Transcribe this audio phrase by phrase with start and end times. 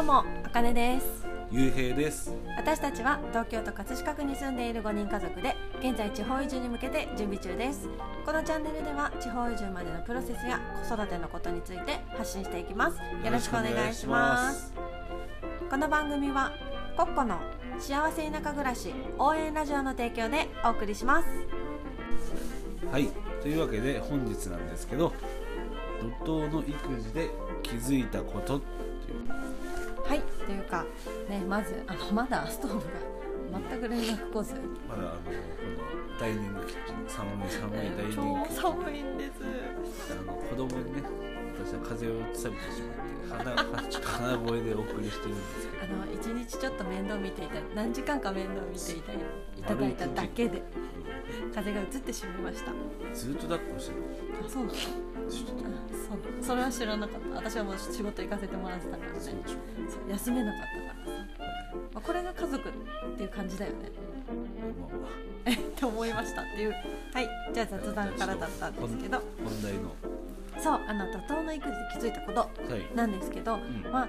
[0.00, 1.26] どうもあかねです。
[1.52, 2.34] ゆうへいです。
[2.56, 7.86] 私たちは東京都葛飾区に住んでいる5人家族で現在地方移住に向けて準備中です。
[8.24, 10.58] このチャンネルでは地方移住までのプロセスや
[10.88, 12.96] 子育てのことについて発信していきます。
[12.96, 14.72] よろしくお願いします。
[15.68, 16.50] この番組は
[16.96, 17.38] コッコの
[17.78, 21.26] 幸せ田舎暮らし応援ラジオの提供でお送りします。
[22.90, 23.10] はい。
[23.42, 25.12] というわけで本日なんですけど
[26.24, 27.28] 怒涛の育児で
[27.62, 29.49] 気づいたことっていう
[30.10, 30.84] はいというか
[31.28, 32.82] ねまずあのまだストーブが
[33.70, 34.54] 全く連絡来ず。
[34.88, 35.30] まだあのこ
[36.10, 38.60] のダイニングキッチン寒い寒いダイニングキッチン。
[38.60, 39.30] 超寒いんです。
[40.10, 41.02] あの子供にね
[41.62, 45.94] 私は風邪をつさびてしまって鼻ちょっと鼻声でお送りしてるんですけど。
[45.94, 49.16] あの一日ちょっと面倒見ていた何時間か面倒見ていたい
[49.62, 50.60] ただいただけで
[51.54, 52.72] 風が移ってしまいました。
[53.14, 54.02] ずっと抱っこしてる。
[54.44, 54.88] あそうなのそう。
[56.42, 57.36] それは知らなかった。
[57.36, 59.18] 私はもう仕事行かせてもらってたからね。
[59.20, 59.34] そう
[60.10, 61.26] 休めなかったからさ、
[61.94, 62.72] まあ、これが家族っ
[63.16, 63.90] ていう感じだよね。
[65.46, 66.70] えって思いましたっていう。
[66.72, 67.28] はい。
[67.52, 69.22] じゃあ雑談からだったんですけど。
[69.44, 69.94] 本題の。
[70.58, 72.94] そうあの怒涛の育児で気づいたことはい。
[72.94, 73.82] なんですけど、ん。
[73.90, 74.08] まあ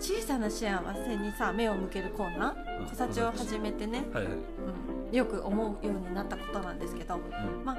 [0.00, 2.86] 小さな幸せにさ目を向けるコーナうん。
[2.86, 4.32] ー「小さち」を始めてね、はいはい。
[4.32, 4.40] うん、
[5.12, 7.64] よく思うようになったことなんですけどうん。
[7.64, 7.76] まあ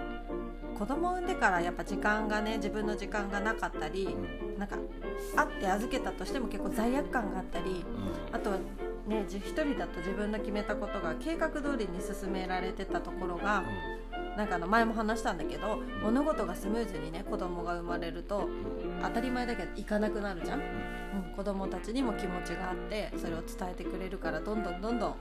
[0.78, 4.60] 子供を産んでからやっぱ時間がね自分の時間がなかったりうん。
[4.60, 4.78] なんか
[5.36, 7.84] 会って預けたとしても結構罪悪感があったり
[8.32, 8.36] うん。
[8.36, 8.58] あとは
[9.08, 13.64] ねじ一人だと自分の決めたことが計画通りに進められてたところが
[14.38, 18.50] なんかあの前も話したんだけど物事がスムーズにね子供が生まれると
[19.02, 25.16] 当たり前だけどいかなくなるじゃん、うん、子供たちにも気持ちがあってそれを伝えてくれるからどんどんどんどん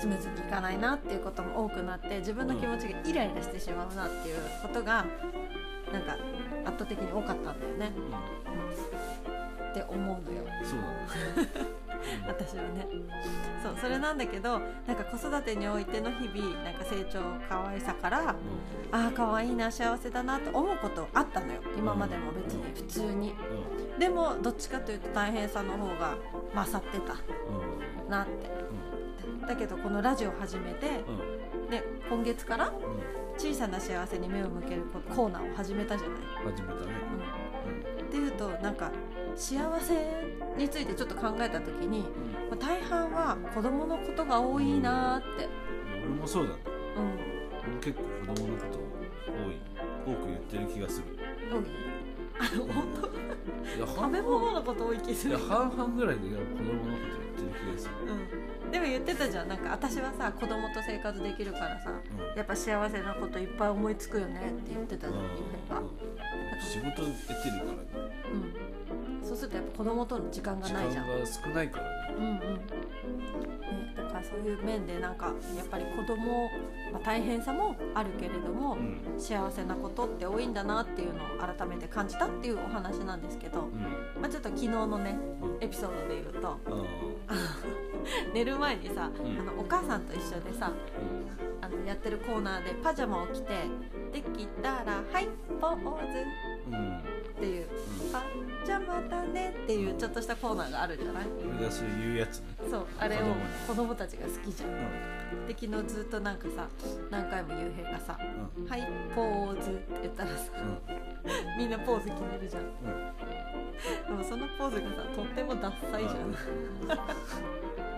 [0.00, 5.04] スムーズにいかないなっていうことも多くなって自分の気持ちがイライラしてしまうなっていうことが
[5.92, 6.16] なんか
[6.64, 10.44] 圧倒的に多かったんだよね、うん、って思うのよ。
[10.64, 10.80] そう
[11.36, 11.68] だね
[12.26, 12.86] 私はね。
[13.62, 18.34] そうそれなんだけどなんか子育てにおいての日々なんか成長可愛さからあ
[18.92, 21.60] あ可愛いな幸せだなと思うことあったのよ。
[21.76, 23.34] 今までも別に普通に。
[23.94, 23.98] うん。
[23.98, 26.16] でもどっちかというと大変さの方が
[26.54, 28.04] 勝ってたうん。
[28.04, 28.48] うんなって。
[29.46, 31.70] だけどこのラジオ始めてうん。
[31.70, 33.18] で今月からうん。
[33.38, 36.18] 小さな幸せに目を向けるココーナーを始めたじゃない、
[36.52, 36.92] 始めたね。
[38.00, 38.90] うん、っていうとなんか
[39.38, 39.94] 幸せ
[40.56, 42.00] についてちょっと考えた時に
[42.50, 45.48] まあ大半は子供のことが多いなーって、
[46.04, 46.12] うん。
[46.12, 46.58] 俺もそうだね
[46.96, 47.04] うん、
[47.60, 48.78] 俺も結構子供のこと
[49.30, 51.04] 多い多く言ってる気がする。
[51.50, 51.64] 多い。
[52.40, 53.06] あの本当？
[53.06, 55.36] いや食べ物のこと多い気する。
[55.36, 56.98] いや半々ぐらいで子供のこと言っ
[57.36, 57.94] てる気がする。
[58.64, 59.48] うん、でも言ってたじゃん。
[59.48, 62.36] なんか私はさ子供と生活できるからさうん。
[62.36, 65.36] やっぱ幸せなこといっぱい思いつくよねって言ってたじゃんゆうん。
[66.60, 68.07] 仕事やってるからね
[69.38, 71.06] するとやっぱ子供との時間が時ないじゃん。
[71.06, 71.84] 間が少ないから。
[71.84, 72.32] ねうんうん。
[72.32, 72.38] ね、
[73.96, 76.50] だからそういう面でなんかやっぱり子供、
[76.92, 79.00] まあ、大変さもあるけれども、うん。
[79.18, 84.20] 幸せなことって多いんだなっていうのを改めて感じたっていうお話なんですけど、うん。
[84.20, 85.64] まあ、ちょっと昨日のねうん。
[85.64, 86.58] エピソードで言うと
[87.28, 87.34] あ
[88.34, 89.38] 寝る前にさ、うん。
[89.38, 91.17] あのお母さんと一緒でさー
[91.68, 93.48] あのやってるコーナーでパジャマを着て
[94.12, 95.28] 「できたらはい
[95.60, 96.24] ポーズ」
[96.68, 96.70] う。
[96.70, 96.74] ん。
[96.74, 96.98] うん。
[96.98, 97.66] っていう
[98.12, 98.22] 「パ
[98.66, 101.26] ジャマだね」っていうちょっとしたコーナーがあるじゃない？
[101.56, 102.46] 俺がそう言うやつね。
[102.70, 103.18] そうあれを
[103.66, 104.70] 子供たちが好きじゃん。
[104.70, 104.74] う
[105.46, 106.66] で昨日ずっとなんかさ
[107.10, 108.82] 何回もゆうへいがさんうん「はい
[109.14, 110.50] ポーズ」って言ったらさ
[111.58, 112.64] みんなポーズ決めるじゃん。
[114.08, 116.34] でもそのポーズがさとってもダッサいじゃん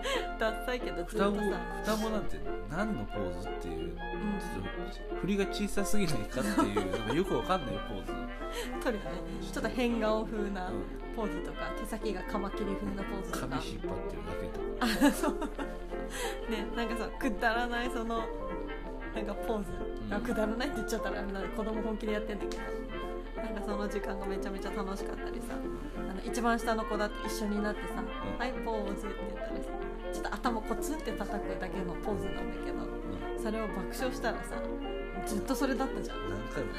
[0.39, 2.37] ダッサいけどずっと双子さ双子なんて
[2.69, 5.19] 何のポーズっていううん。
[5.21, 8.13] 振りが小さすぎないかっていうなんかよくわかんないポーズ。
[8.83, 9.09] 撮るよね。
[9.41, 10.83] ちょっと変顔風なうん。
[11.15, 13.47] ポーズとか手先がカマキリ風なポーズとか。
[13.47, 15.45] 髪引っ張ってるだけとか。
[16.49, 18.23] ねなんかさくだらないその
[19.15, 19.71] なんかポーズ、
[20.07, 20.13] うん。
[20.13, 22.63] あくだらないって言っちゃったらあれな子供本気でやってんだけど
[23.43, 25.55] なんかその時間がめちゃめちゃ楽しかったりさ
[26.09, 28.05] あの一番下の子だって一緒になってさ「ん
[28.37, 29.69] はいポーズ」って言ったらさ
[30.13, 34.55] ちょっと頭コツンって叩くだけのポーズなんだけどうんそれを爆笑したらさ
[35.25, 36.17] ずっとそれだったじゃん。
[36.29, 36.71] 何回も。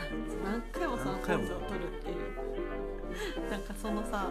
[0.44, 3.50] 何回もそのポーズを取るっていう。
[3.50, 4.31] なんかそのさ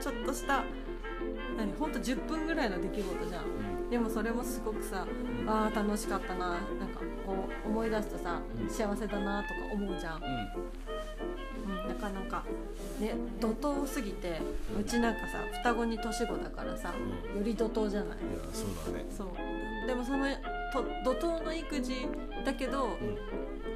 [0.00, 0.62] ちょっとした
[1.56, 3.44] 何ほんと10分ぐらいの出来事じゃん。
[3.44, 3.90] うん。
[3.90, 5.06] でもそれもすごくさ
[5.40, 5.48] うん。
[5.50, 7.34] あー楽しかったななんかこ
[7.64, 8.68] う思い出すとさうん。
[8.68, 10.16] 幸せだなとか思うじゃん。
[10.16, 10.22] うん、
[11.88, 12.44] なかなか
[13.00, 14.40] ね怒涛すぎて
[14.78, 16.92] うちなんかさ双子に年子だからさ
[17.34, 18.18] うより怒涛じゃない？
[18.18, 19.06] いやそうだね。
[19.16, 19.86] そう。
[19.86, 20.26] でもその
[20.72, 22.06] と怒涛の育児
[22.44, 23.18] だけどうん。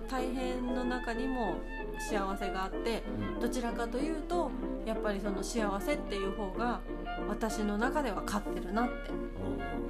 [0.08, 1.56] 大変の中にも
[1.98, 3.02] 幸せがあって
[3.34, 3.40] うん。
[3.40, 4.52] どちらかというと
[4.84, 6.80] やっぱりその幸せっていう方が
[7.28, 8.92] 私の中では勝ってるなって、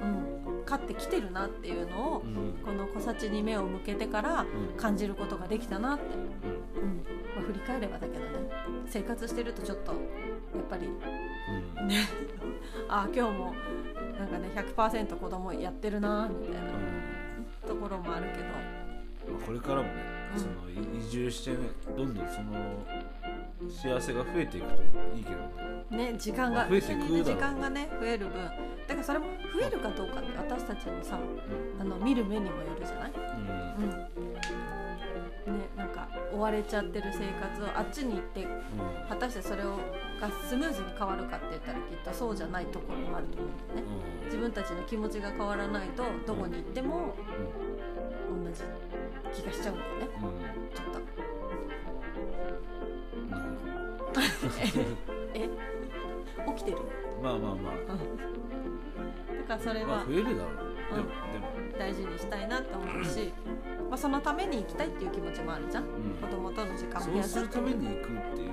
[0.01, 2.57] うん、勝ってきてるなっていうのをうん。
[2.65, 4.77] この小幸に目を向けてからうん。
[4.77, 6.05] 感じることができたなって、
[6.81, 7.05] うん
[7.47, 8.27] 振り返ればだけどね。
[8.87, 11.87] 生活してるとちょっとやっぱりうん。
[11.87, 11.95] ね。
[12.89, 13.53] あ今日も
[14.19, 16.69] なんかね100%子供やってるなみたいな
[17.67, 18.43] ところもあるけど。
[18.45, 19.89] まあこれからもね、
[20.33, 20.39] うん。
[20.39, 21.57] そのい移住してね
[21.95, 22.53] どんどんその
[23.69, 24.81] 幸せが増えていくと
[25.15, 26.11] いいけどね。
[26.11, 28.33] ね時間がまあ増えているだろう時間がね増える分。
[28.87, 31.19] だからそれも増えるかどうかって私たちのさ
[31.79, 33.11] あの見る目にもよるじゃない？
[33.11, 33.19] う
[33.81, 33.83] ん。
[33.83, 35.57] うん。
[35.57, 35.67] ね
[36.37, 38.47] 追われちゃってる生活をあっちに行って
[39.09, 39.77] 果たしてそれを
[40.21, 43.93] がスムーズに変わるかって言ったらきっとそうじゃないところもあると思うんだよね。
[44.21, 44.25] うん。
[44.25, 47.15] 自分たちの気持ちが変わらないとどこに行っても
[48.29, 48.61] 同じ
[49.41, 50.07] 気がしちゃうんだよね。
[50.73, 50.99] ちょっと。
[55.33, 55.49] え？
[56.55, 56.77] 起きてる？
[56.77, 56.83] ど
[57.21, 57.55] まあまあ。
[57.55, 60.35] まだからそれあまあは増えるだろう。
[60.95, 61.33] でもうん。
[61.33, 63.36] でも大事にしたいなって思うし、ま
[63.97, 65.83] あ、そのために行きたいっていう気持ちもあるじゃん。
[65.83, 65.89] うん。
[66.21, 68.51] 子供との時間も増そうすやするために行くっていう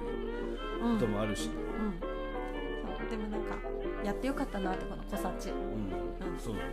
[0.82, 2.00] うんこともあるし、うん。
[2.00, 3.10] そう。
[3.10, 3.56] でもなんか
[4.04, 5.50] やってよかったなってこの小幸。
[5.50, 5.58] うん。
[6.32, 6.38] うん。
[6.38, 6.72] そうだね。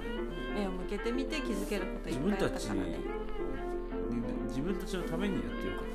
[0.55, 2.81] 目を向けてみて気づけることいっ自分ぱいあったからね。
[2.81, 2.95] に
[4.47, 5.85] 自分たちのためにやってよかっ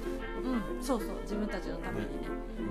[0.42, 0.48] た。
[0.48, 0.82] うん。
[0.82, 1.16] そうそう。
[1.22, 2.28] 自分たちのためにね、
[2.58, 2.66] うん。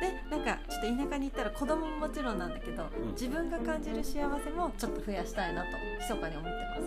[0.00, 2.88] でなんかちょっと田舎に行ったら子供ももちろんなんだけど、ん。
[3.12, 5.68] 自分が感じる幸せもちょっと増やしたいなと
[6.00, 6.82] 密かに思ってます。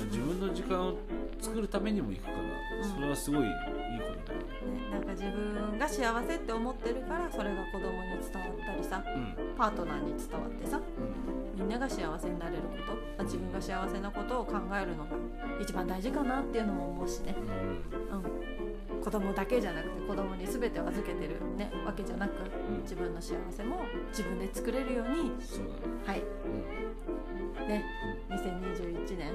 [0.00, 0.94] うん、自分の時間を
[1.40, 2.84] 作るためにも行くから、うん。
[2.84, 3.56] それはすごいいいこ
[4.26, 4.46] とだよね。
[4.66, 9.02] ね、なんか自分が幸せって思ってるからそれが子供に伝わったりさ
[9.56, 10.80] パートナーに伝わってさ
[11.54, 15.10] みんなが幸せになれること、まあ自分が幸せなことを考えるのが
[15.60, 18.94] 一番大事かなっていうのも思うしね、うん。
[18.94, 22.32] うん、子供だけじゃなくて子供に全てを預けてる、ね、わけじゃなく
[22.70, 22.82] うん。
[22.82, 23.80] 自分の幸せも
[24.10, 25.32] 自分で作れるように。
[26.04, 26.22] はい。
[26.44, 27.68] うん。
[27.68, 27.84] ね。
[28.30, 29.32] 2021年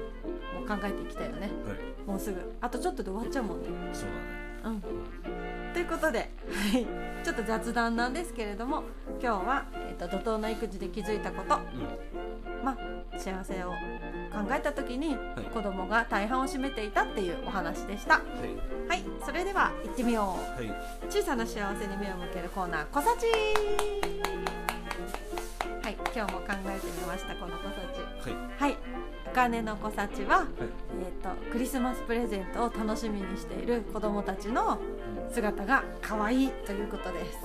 [0.54, 1.50] もう考えていきたいよね。
[1.66, 2.54] はい、もうすぐ。
[2.60, 3.68] あとちょっとで終わっちゃうもんね。
[3.92, 4.42] そうだね。
[4.64, 4.82] うん。
[5.72, 6.86] ということで、はい、
[7.24, 8.84] ちょっと雑談なんですけれども
[9.20, 11.56] 今日は、えー、と怒涛の育児で気づいたこと。
[11.56, 11.58] う
[12.60, 13.74] ん、まあ幸せを考
[14.50, 15.16] えた時にい。
[15.52, 18.14] 子供が大半を占めていたっていうお話でした。
[18.14, 19.02] はい、はい。
[19.24, 20.60] それでは行ってみよう。
[20.60, 20.72] はい、
[21.10, 23.26] 小さな幸せに目を向けるコーナー「こさち」
[25.92, 28.30] はい今日も考えてみましたこのこさち。
[28.30, 28.76] はい、はい
[29.26, 34.78] お金のこさちは、はい、えー、とクリスマスプレゼントを楽しみにしている子供たちの
[35.30, 37.38] 姿が可愛いということです。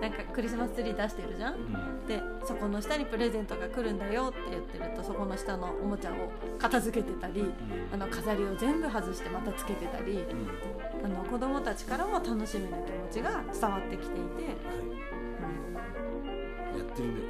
[0.00, 1.54] なんかクリスマスツリー出してるじゃん？
[1.54, 6.14] うん、でそこの下にプレゼントが来るんだよって言ってるとそこの下のおもちゃを
[6.58, 7.48] 片付けてたりうん、
[7.92, 14.93] あの飾りを全部外してまたつけてたりうん、あの子供たちからも楽しみの気持ちが伝わってきていて、はい、や
[16.94, 17.20] ってるね、よ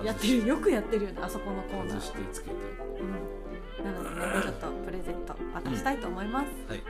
[0.00, 0.06] く。
[0.06, 2.56] やってるよくやってるよねあそこのコーナー外、してつけて。
[3.00, 6.82] うん、なのでねちょっとプレゼント渡したいと思います、はい。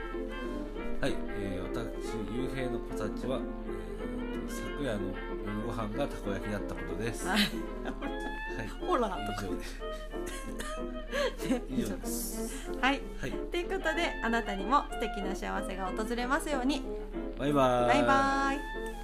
[1.01, 5.13] はい、えー、私、ゆうへいの子たちは、えー、と昨夜の
[5.45, 7.27] 夜ご飯がたこ焼きだったことです。
[7.27, 9.81] ははいい、ほらとか以上です。
[11.49, 12.71] ね以上です。
[12.81, 16.83] はいはい、ということであなたにも素敵な幸せが訪れますように
[17.37, 17.87] バイバーイ。
[17.87, 18.94] バイバイ